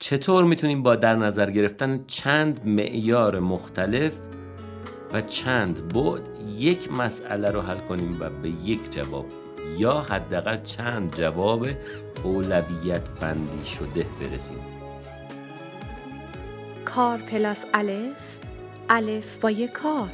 [0.00, 4.18] چطور می‌تونیم با در نظر گرفتن چند معیار مختلف
[5.12, 6.22] و چند بعد
[6.58, 9.26] یک مسئله رو حل کنیم و به یک جواب
[9.78, 11.66] یا حداقل چند جواب
[12.24, 14.58] اولویت بندی شده برسیم؟
[16.84, 18.38] کار پلاس الف
[18.88, 20.10] الف با یک کار.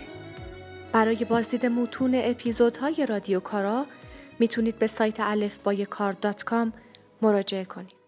[0.93, 3.87] برای بازدید متون اپیزودهای رادیو کارا
[4.39, 6.73] می‌تونید به سایت الف با کار dot com
[7.23, 8.04] مراجعه کنید.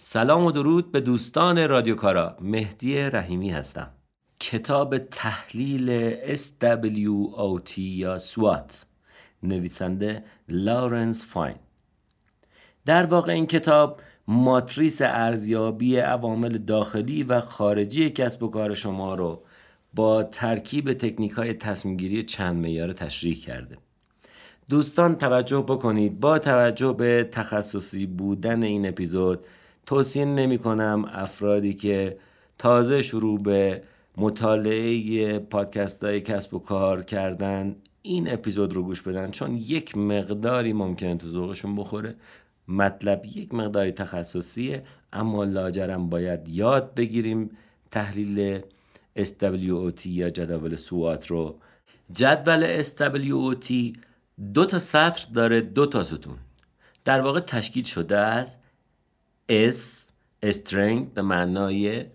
[0.00, 2.36] سلام و درود به دوستان رادیو کارا.
[2.40, 3.90] مهدی رحیمی هستم.
[4.40, 8.74] کتاب تحلیل SWOT یا SWOT
[9.42, 11.56] نویسنده لارنس فاین.
[12.84, 19.42] در واقع این کتاب ماتریس ارزیابی عوامل داخلی و خارجی کسب و کار شما رو
[19.94, 23.78] با ترکیب تکنیک های تصمیم چند معیار تشریح کرده.
[24.68, 26.20] دوستان توجه بکنید.
[26.20, 29.46] با توجه به تخصصی بودن این اپیزود
[29.88, 32.18] توصیه نمی کنم افرادی که
[32.58, 33.82] تازه شروع به
[34.16, 40.72] مطالعه پادکست های کسب و کار کردن این اپیزود رو گوش بدن چون یک مقداری
[40.72, 42.14] ممکنه تو ذوقشون بخوره.
[42.68, 47.50] مطلب یک مقداری تخصصیه اما لاجرم باید یاد بگیریم
[47.90, 48.60] تحلیل
[49.18, 51.58] SWOT یا جدول سوات رو.
[52.12, 53.72] جدول SWOT
[54.54, 56.36] دو تا سطر داره دو تا ستون.
[57.04, 58.56] در واقع تشکیل شده از
[59.50, 60.08] S
[60.44, 62.06] strength به معنای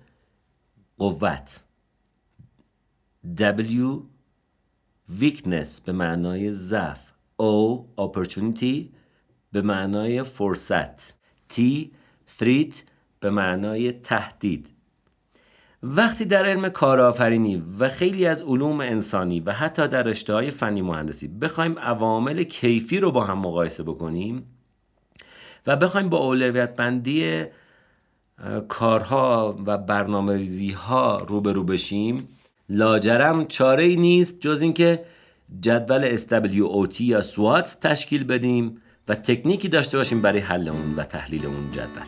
[0.98, 1.64] قوت
[3.38, 4.02] W
[5.20, 7.12] weakness به معنای ضعف
[7.42, 8.90] O opportunity
[9.52, 11.14] به معنای فرصت
[11.54, 11.62] T
[12.40, 12.76] threat
[13.20, 14.70] به معنای تهدید
[15.84, 20.82] وقتی در علم کارآفرینی و خیلی از علوم انسانی و حتی در رشته های فنی
[20.82, 24.53] مهندسی بخوایم عوامل کیفی رو با هم مقایسه بکنیم
[25.68, 27.46] و بخوایم با اولویت بندی
[28.68, 32.28] کارها و برنامه ریزی ها روبرو بشیم.
[32.70, 35.06] لاجرم چاره ای نیست جز اینکه
[35.62, 41.46] جدول SWOT یا SWOT تشکیل بدیم و تکنیکی داشته باشیم برای حل اون و تحلیل
[41.46, 42.04] اون جدول.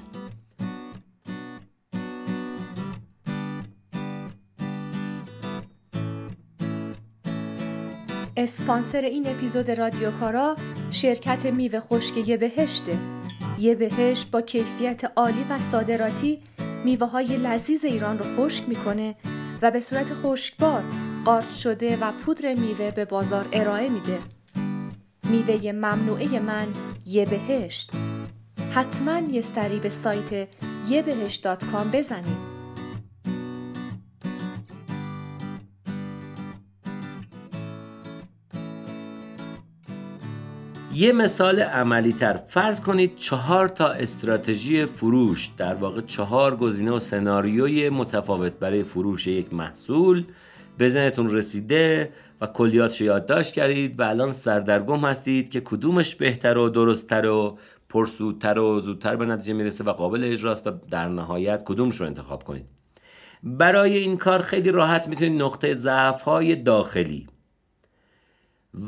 [8.37, 10.55] اسپانسر این اپیزود رادیو کارا
[10.91, 12.97] شرکت میوه خشک بهشته.
[13.59, 16.41] یه بهشت با کیفیت عالی و صادراتی
[16.83, 19.15] میوه های لذیذ ایران رو خشک می‌کنه
[19.61, 20.83] و به صورت خشکبار
[21.25, 24.19] قارچ شده و پودر میوه به بازار ارائه میده.
[25.29, 26.67] میوه ممنوعه من
[27.05, 27.91] یه بهشت.
[28.71, 30.47] حتما یه سری به سایت
[30.89, 31.47] یه بهشت
[31.91, 32.54] بزنید.
[40.95, 46.99] یه مثال عملی تر فرض کنید چهار تا استراتژی فروش در واقع چهار گزینه و
[46.99, 50.23] سناریوی متفاوت برای فروش یک محصول
[50.77, 52.11] به ذهنتون رسیده
[52.41, 57.57] و کلیاتش یادداشت کردید و الان سردرگم هستید که کدومش بهتر و درستتر و
[57.89, 62.43] پرسودتر و زودتر به نتیجه می‌رسه و قابل اجراست و در نهایت کدومش رو انتخاب
[62.43, 62.65] کنید.
[63.43, 67.27] برای این کار خیلی راحت می‌تونید نقطه ضعف های داخلی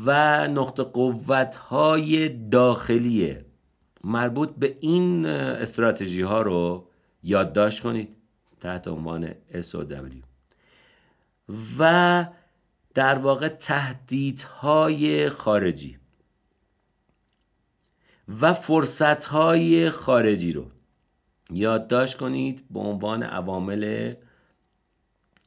[0.06, 0.10] و
[0.48, 3.36] نقطه قوت های داخلی
[4.04, 6.88] مربوط به این استراتژی ها رو
[7.22, 8.16] یادداشت کنید
[8.60, 10.22] تحت عنوان SOW
[11.78, 12.26] و
[12.94, 15.98] در واقع تهدیدهای خارجی
[18.40, 20.66] و فرصتهای خارجی رو
[21.50, 24.14] یادداشت کنید به عنوان عوامل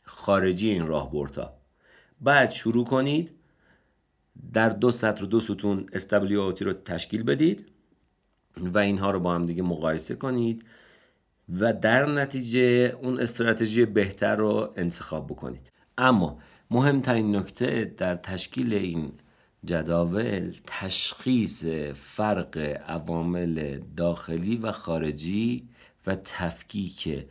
[0.04, 1.54] خارجی این راه برتا
[2.22, 3.41] بعد شروع کنید
[4.54, 7.66] در دو سطر و دو ستون استابلیوتی رو تشکیل بدید
[8.58, 10.66] و اینها رو با هم دیگه مقایسه کنید
[11.60, 15.72] و در نتیجه اون استراتژی بهتر رو انتخاب بکنید.
[15.98, 16.40] اما
[16.72, 19.12] مهمترین نکته در تشکیل این
[19.66, 22.58] جداول تشخیص فرق
[22.88, 25.70] عوامل داخلی و خارجی
[26.08, 27.26] و تفکیک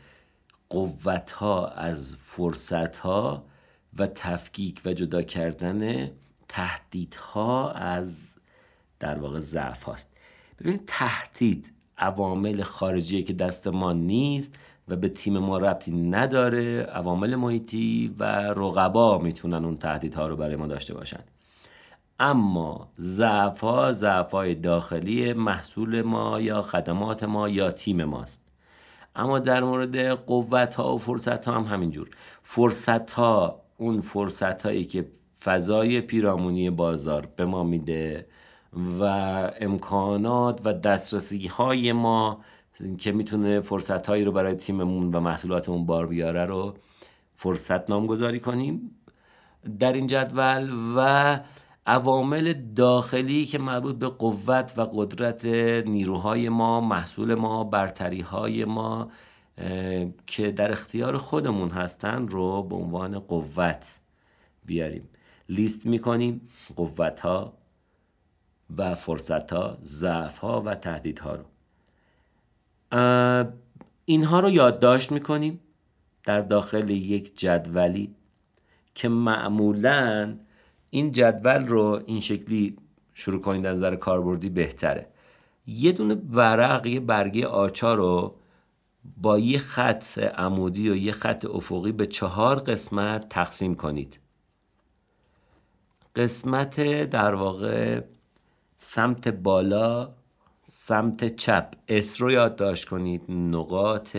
[0.69, 3.45] قوت ها از فرصت ها
[3.99, 6.11] و تفکیک و جدا کردن
[6.51, 8.35] تهدیدها از
[8.99, 10.17] در واقع ضعف هاست.
[10.61, 14.59] ببینید تهدید عوامل خارجی که دست ما نیست
[14.89, 16.83] و به تیم ما ربطی نداره.
[16.83, 18.25] عوامل محیطی و
[18.57, 21.21] رقبا می‌تونن اون تهدیدها رو برای ما داشته باشن.
[22.19, 28.43] اما ضعف ها ضعف های داخلی محصول ما یا خدمات ما یا تیم ماست.
[29.17, 32.11] اما در مورد قوت ها و فرصت ها هم همینجور.
[32.43, 35.09] فرصت ها اون فرصت هایی که
[35.43, 38.27] فضای پیرامونی بازار به ما میده
[39.01, 39.05] و
[39.61, 42.45] امکانات و دسترسی های ما
[42.99, 46.75] که می‌تونه فرصت هایی رو برای تیممون و محصولاتمون بار بیاره رو
[47.33, 48.91] فرصت نامگذاری کنیم
[49.79, 51.41] در این جدول و
[51.87, 55.45] عوامل داخلی که مربوط به قوت و قدرت
[55.87, 59.11] نیروهای ما محصول ما برتری های ما
[60.27, 64.01] که در اختیار خودمون هستن رو به عنوان قوت
[64.65, 65.09] بیاریم.
[65.51, 66.49] لیست می‌کنیم.
[66.77, 67.53] قوت ها
[68.77, 71.45] و فرصت ها ضعف ها و تهدیدها رو.
[74.05, 75.61] اینها رو یادداشت می‌کنیم
[76.25, 78.15] در داخل یک جدولی
[78.95, 80.37] که معمولا
[80.91, 82.77] این جدول رو این شکلی
[83.15, 85.07] شروع کنید از نظر کاربردی بهتره.
[85.67, 88.35] یه دونه ورق یه برگه آچار رو
[89.17, 94.20] با یه خط عمودی و یه خط افقی به چهار قسمت تقسیم کنید.
[96.17, 96.81] قسمت
[97.11, 98.01] در واقع
[98.79, 100.15] سمت بالا
[100.63, 101.75] سمت چپ.
[101.89, 103.23] اس رو یادداشت کنید.
[103.29, 104.17] نقاط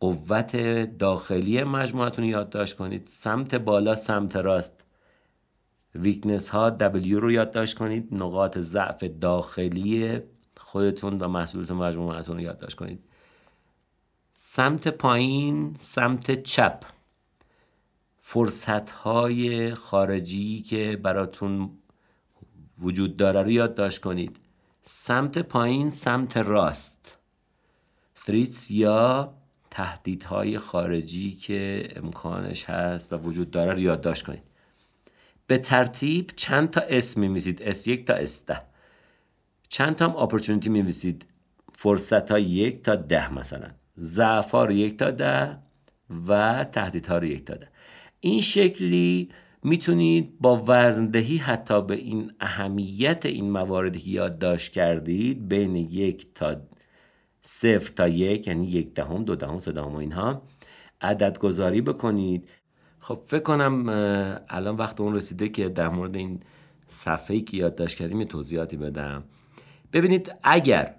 [0.00, 0.56] قوت
[0.98, 3.04] داخلی مجموعتون یادداشت کنید.
[3.06, 4.84] سمت بالا سمت راست.
[5.94, 8.08] ویکنس ها W رو یادداشت کنید.
[8.14, 10.20] نقاط ضعف داخلی
[10.56, 13.04] خودتون و محصولتون مجموعتون رو یادداشت کنید.
[14.32, 16.95] سمت پایین سمت چپ.
[18.28, 21.70] فرصت های خارجی که براتون
[22.78, 24.36] وجود داره رو یادداشت کنید.
[24.82, 27.18] سمت پایین سمت راست.
[28.18, 29.34] ثریتس یا
[29.70, 34.42] تهدیدهای خارجی که امکانش هست و وجود داره رو یادداشت کنید.
[35.46, 38.56] به ترتیب چند تا اسم میمیسید S1 تا S10
[39.68, 41.26] چند تا هم اپورتونیتی میمیسید
[41.74, 43.70] فرصت ها یک تا ده مثلا.
[43.98, 45.58] ضعف ها رو یک تا ده
[46.28, 47.68] و تهدیدها رو یک تا ده.
[48.20, 49.28] این شکلی
[49.62, 56.56] می‌تونید با وزندهی حتی به این اهمیت این مواردی که یادداشت کردید بین یک تا
[57.42, 60.42] صفر تا یک یعنی یک دهم دو دهم سه دهم و اینها
[61.00, 62.48] عدد گذاری بکنید.
[62.98, 63.88] خب فکر کنم
[64.48, 66.40] الان وقت اون رسیده که در مورد این
[66.88, 69.24] صفحه‌ای که یادداشت کردیم توضیحاتی بدم.
[69.92, 70.94] ببینید اگر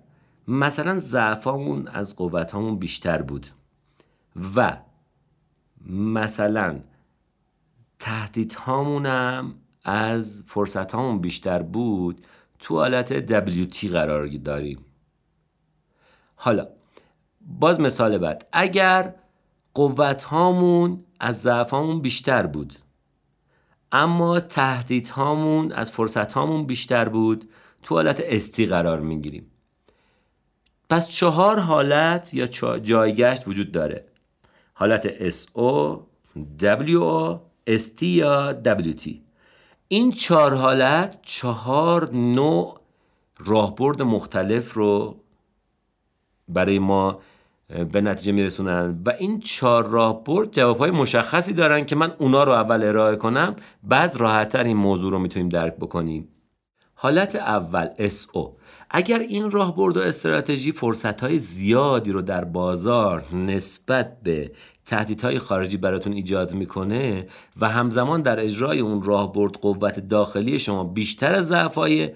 [0.48, 3.48] مثلا ضعفامون از قوتامون بیشتر بود
[4.56, 4.78] و
[5.90, 6.80] مثلا
[8.00, 12.26] تهدیدهامونم از فرصت هامون بیشتر بود
[12.60, 14.86] تو حالت WT قرار داریم.
[16.36, 16.68] حالا
[17.42, 18.48] باز مثال بعد.
[18.54, 19.16] اگر
[19.74, 22.74] قوت هامون از ضعف هامون بیشتر بود
[23.92, 27.50] اما تهدید هامون از فرصت هامون بیشتر بود
[27.84, 29.52] تو حالت استی قرار می‌گیریم.
[30.90, 32.48] پس چهار حالت یا
[32.78, 34.06] جایگشت وجود داره.
[34.74, 36.00] حالت SO,
[36.62, 39.10] WO, ST یا WT
[39.88, 42.80] این چهار حالت چهار نوع
[43.38, 45.16] راهبرد مختلف رو
[46.48, 47.20] برای ما
[47.92, 52.84] به نتیجه میرسونن و این چهار راهبرد جوابهای مشخصی دارن که من اونا رو اول
[52.84, 56.28] ارائه کنم بعد راحتتر این موضوع رو می‌تونیم درک بکنیم.
[56.94, 58.50] حالت اول SO
[58.90, 64.52] اگر این راهبرد و استراتژی فرصت زیادی رو در بازار نسبت به
[64.88, 67.28] تهدیدهای خارجی براتون ایجاد می‌کنه
[67.62, 72.10] و همزمان در اجرای اون راهبرد قوت داخلی شما بیشتر از ضعفهای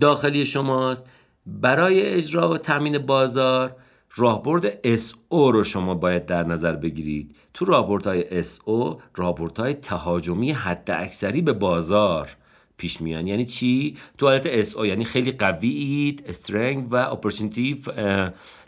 [0.00, 1.06] داخلی شماست.
[1.46, 3.76] برای اجرا و تامین بازار
[4.16, 7.34] راهبرد SO رو شما باید در نظر بگیرید.
[7.54, 12.36] تو راهبردهای SO راهبردهای تهاجمی حد اکثری به بازار
[12.76, 13.26] پیش میان.
[13.26, 17.82] یعنی چی؟ تو حالت SO یعنی خیلی قویید استرنگ و اپورتونتی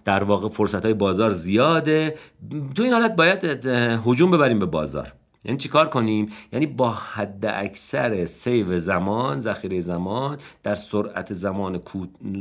[0.04, 2.14] در واقع فرصت های بازار زیاده.
[2.74, 3.44] تو این حالت باید
[4.06, 5.12] هجوم ببریم به بازار.
[5.44, 11.82] یعنی چیکار کنیم؟ یعنی با حد اکثر سیو زمان ذخیره زمان در سرعت زمان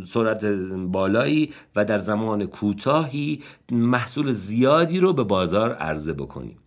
[0.07, 6.57] سرعت بالایی و در زمان کوتاهی محصول زیادی رو به بازار عرضه بکنیم.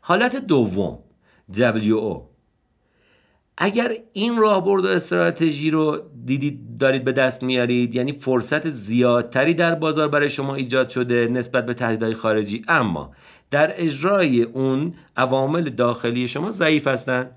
[0.00, 0.98] حالت دوم
[1.52, 2.20] WO
[3.60, 9.74] اگر این راهبرد و استراتژی رو دیدید دارید به دست میارید یعنی فرصت زیادتری در
[9.74, 12.62] بازار برای شما ایجاد شده نسبت به تهدیدهای خارجی.
[12.68, 13.12] اما
[13.50, 17.30] در اجرای اون عوامل داخلی شما ضعیف هستند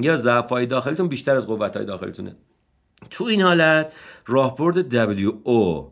[0.00, 2.36] یا ضعف‌های داخلیتون بیشتر از قوت‌های داخلیتونه.
[3.10, 3.92] تو این حالت
[4.26, 5.84] راهبرد WO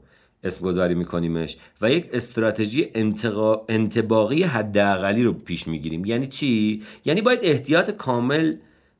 [0.45, 2.91] اسم گذاری میکنیمش و یک استراتژی
[3.69, 6.05] انتباقی حداقلی رو پیش می‌گیریم.
[6.05, 8.57] یعنی چی؟ یعنی باید احتیاط کامل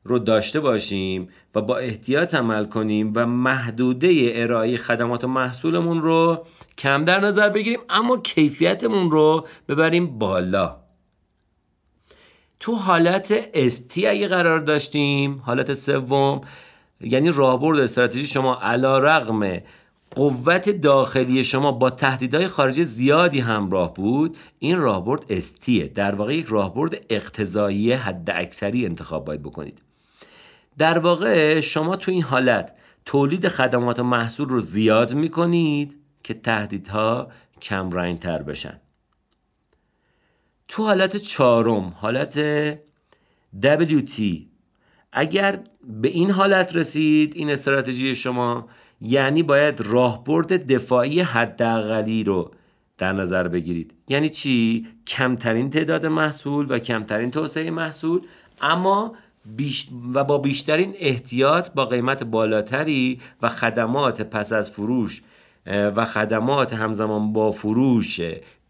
[0.07, 6.45] رو داشته باشیم و با احتیاط عمل کنیم و محدوده ارائه خدمات و محصولمون رو
[6.77, 10.75] کم در نظر بگیریم اما کیفیتمون رو ببریم بالا.
[12.59, 16.41] تو حالت استی اگه قرار داشتیم حالت سوم
[17.01, 19.61] یعنی راهبرد استراتژی شما علا رغم
[20.15, 26.45] قوت داخلی شما با تهدیدهای خارجی زیادی همراه بود این راهبرد استیه در واقع یک
[26.49, 29.81] راهبرد اقتضایی حد اکثری انتخاب باید بکنید.
[30.77, 37.31] در واقع شما تو این حالت تولید خدمات و محصول رو زیاد می‌کنید که تهدیدها
[37.61, 38.81] کم تر بشن.
[40.67, 42.39] تو حالت چهارم حالت
[43.61, 44.21] WT
[45.11, 45.59] اگر
[46.01, 48.67] به این حالت رسید این استراتژی شما
[49.01, 52.51] یعنی باید راهبرد دفاعی حداقلی رو
[52.97, 53.93] در نظر بگیرید.
[54.07, 58.21] یعنی چی؟ کمترین تعداد محصول و کمترین توسعه محصول.
[58.61, 59.15] اما
[60.13, 65.21] و با بیشترین احتیاط با قیمت بالاتری و خدمات پس از فروش
[65.65, 68.21] و خدمات همزمان با فروش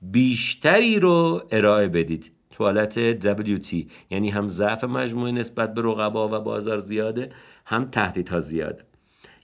[0.01, 2.31] بیشتری رو ارائه بدید.
[2.51, 3.75] توالت WT
[4.10, 7.29] یعنی هم ضعف مجموعه نسبت به رقبا و بازار زیاده
[7.65, 8.84] هم تهدیدها زیاده.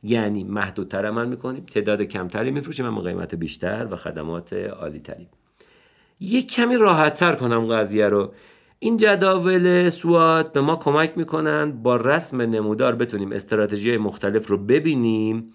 [0.04, 5.28] یعنی محدودتر عمل می‌کنیم تعداد کمتری میفروشیم اما قیمت بیشتر و خدمات عالی تری
[6.20, 8.32] یک کمی راحت تر کنم قضیه رو.
[8.80, 15.54] این جداول سوات به ما کمک می‌کنن با رسم نمودار بتونیم استراتژی مختلف رو ببینیم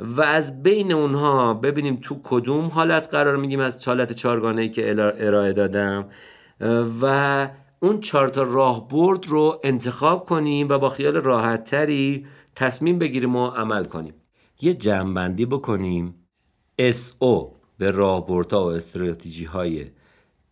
[0.00, 5.52] و از بین اونها ببینیم تو کدوم حالت قرار میگیم از حالت چارگانه که ارائه
[5.52, 6.08] دادم
[7.02, 7.48] و
[7.80, 12.26] اون چهار تا راهبرد رو انتخاب کنیم و با خیال راحت تری
[12.56, 14.14] تصمیم بگیریم و عمل کنیم.
[14.60, 16.14] یه جمعبندی بکنیم.
[16.80, 17.46] SO
[17.78, 19.86] به راهبردها و استراتژی های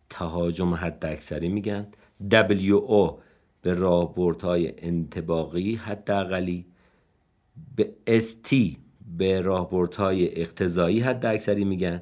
[0.09, 1.87] تهاجم حد اکثری میگن.
[2.29, 3.13] WO
[3.61, 6.65] به راهبردهای انتباقی حداقلی
[7.75, 8.55] به ST
[9.17, 12.01] به راهبردهای اقتضایی حد اکثری میگن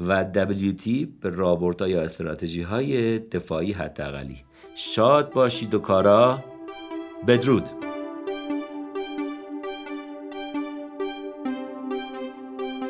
[0.00, 0.88] و WT
[1.20, 4.36] به راهبردها یا استراتژی های دفاعی حداقلی.
[4.76, 6.44] شاد باشید و کارا
[7.26, 7.64] بدرود.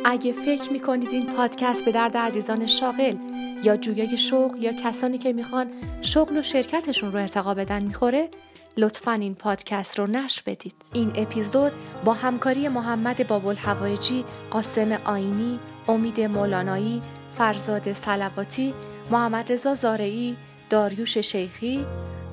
[0.04, 3.14] اگه فکر می‌کنید این پادکست به درد عزیزان شاغل
[3.62, 5.66] یا جویای شغل یا کسانی که می‌خوان
[6.02, 8.28] شغل و شرکتشون رو ارتقا بدن می‌خوره
[8.76, 10.74] لطفا این پادکست رو نشر بدید.
[10.92, 11.72] این اپیزود
[12.04, 15.58] با همکاری محمد بابل هوایجی قاسم آینی
[15.88, 17.02] امید مولانایی
[17.38, 18.74] فرزاد سلواتی
[19.10, 20.36] محمد رضا زارعی
[20.70, 21.84] داریوش شیخی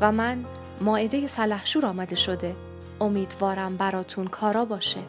[0.01, 0.45] و من
[0.81, 2.55] ماعده سلحشور آمده شده.
[3.01, 4.99] امیدوارم براتون کارا باشه.